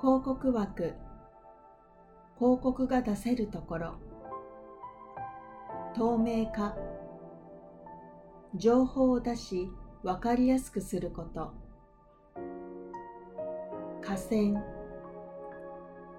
[0.00, 0.94] 広告枠。
[2.38, 3.94] 広告が出せるところ。
[5.96, 6.76] 透明化。
[8.54, 9.68] 情報を出し
[10.04, 11.52] 分かりやすくすること。
[14.00, 14.62] 河川。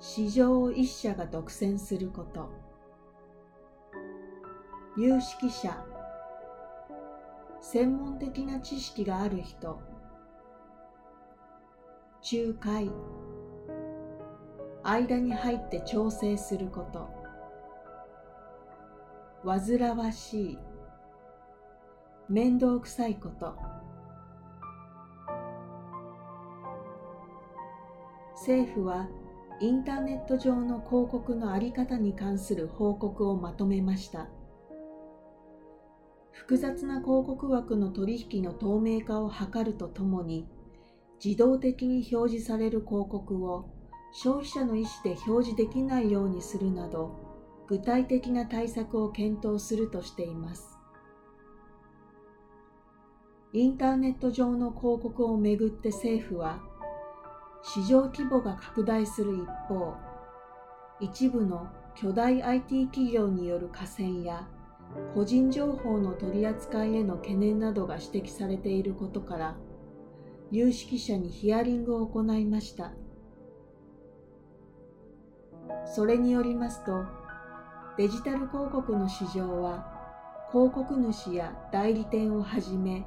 [0.02, 2.50] 市場を一社が独占すること。
[4.98, 5.82] 有識者。
[7.62, 9.80] 専門的な知識がある人。
[12.22, 12.92] 仲介。
[14.90, 17.10] 間に入って調整すること。
[19.46, 20.58] 煩わしい。
[22.28, 23.56] 面倒くさいこと。
[28.34, 29.08] 政府は
[29.60, 34.30] インターネット上の広告の在り方に関する報告をまとめました。
[36.32, 40.48] 複雑な広告枠の取引の透明化を図るとともに
[41.24, 43.79] 自動的に表示される広告を
[44.12, 47.12] 消費者の意思で表示できないようにするなど
[47.68, 50.80] 具体的な対策を検討するとしています。
[53.54, 56.60] インターネット上の広告をめぐって政府は
[57.64, 59.96] 市場規模が拡大する一方
[61.00, 64.48] 一部の巨大 IT 企業による寡占や
[65.16, 69.58] 個人情報の取り扱いへの懸念などが指摘されていることから
[70.52, 72.92] 有識者にヒアリングを行いました。
[75.86, 77.06] それによりますと
[77.98, 79.86] デジタル広告の市場は
[80.52, 83.06] 広告主や代理店をはじめ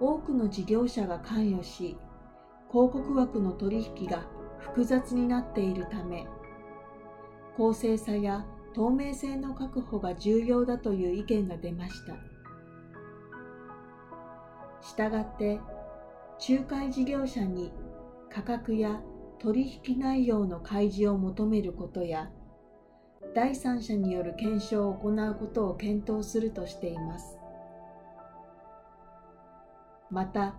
[0.00, 1.96] 多くの事業者が関与し
[2.70, 4.26] 広告枠の取引が
[4.58, 6.26] 複雑になっているため
[7.56, 12.14] 公正さや透明性の確保が重要だという意見が出ました。
[14.82, 15.58] したがって
[16.48, 17.72] 仲介事業者に
[18.30, 19.00] 価格や
[19.38, 22.30] 取引内容の開示を求めることや
[23.34, 27.36] 第三者による検証を行うことを検討するとしています。
[30.10, 30.54] また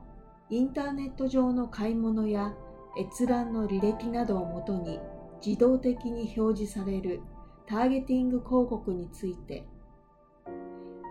[0.49, 2.53] インターネット上の買い物や
[2.99, 4.99] 閲覧の履歴などをもとに
[5.45, 7.21] 自動的に表示される
[7.65, 9.67] ターゲティング広告について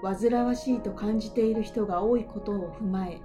[0.02, 3.20] 煩わしいと感じている人が多いことを踏まえ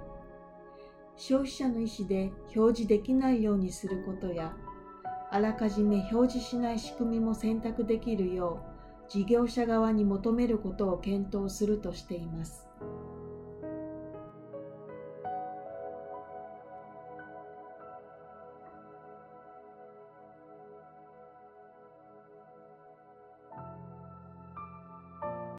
[1.24, 4.56] 消費者の意思で表示できないようにすることや
[5.30, 8.60] あらかじめ表示しない仕組みも選択できるよ
[9.06, 12.66] う事業者側に求めることを検討するとしています。